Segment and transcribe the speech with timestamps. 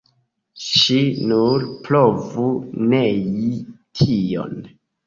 [0.67, 0.97] Ŝi
[1.31, 2.49] nur provu
[2.95, 3.17] nei
[4.03, 4.61] tion!